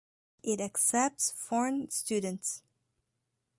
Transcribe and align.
It 0.41 0.59
accepts 0.59 1.29
foreign 1.29 1.91
students. 1.91 2.63